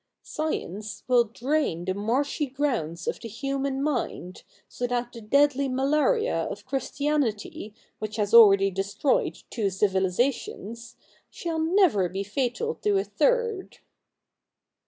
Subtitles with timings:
[0.23, 6.37] Science will drain the marshy grounds of the human mind, so that the deadly malaria
[6.45, 10.95] of Christianity, which has already destroyed two civilisations,
[11.29, 13.77] shall never be fatal to a third.'